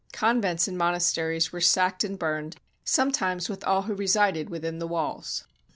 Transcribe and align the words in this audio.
Convents 0.13 0.67
and 0.67 0.79
monasteries 0.79 1.51
were 1.51 1.61
sacked 1.61 2.03
and 2.03 2.17
burned, 2.17 2.55
sometimes 2.83 3.49
with 3.49 3.63
all 3.63 3.83
who 3.83 3.93
resided 3.93 4.49
within 4.49 4.79
the 4.79 4.87
walls. 4.87 5.43